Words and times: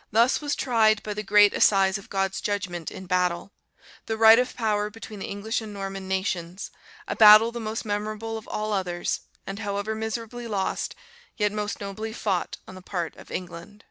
"]"Thus 0.12 0.40
was 0.40 0.54
tried, 0.56 1.02
by 1.02 1.12
the 1.12 1.22
great 1.22 1.52
assize 1.52 1.98
of 1.98 2.08
God's 2.08 2.40
judgment 2.40 2.90
in 2.90 3.04
battle, 3.04 3.52
the 4.06 4.16
right 4.16 4.38
of 4.38 4.56
power 4.56 4.88
between 4.88 5.18
the 5.18 5.26
English 5.26 5.60
and 5.60 5.74
Norman 5.74 6.08
nations; 6.08 6.70
a 7.06 7.14
battle 7.14 7.52
the 7.52 7.60
most 7.60 7.84
memorable 7.84 8.38
of 8.38 8.48
all 8.48 8.72
others; 8.72 9.20
and, 9.46 9.58
however 9.58 9.94
miserably 9.94 10.48
lost, 10.48 10.94
yet 11.36 11.52
most 11.52 11.82
nobly 11.82 12.14
fought 12.14 12.56
on 12.66 12.76
the 12.76 12.80
part 12.80 13.14
of 13.16 13.30
England." 13.30 13.84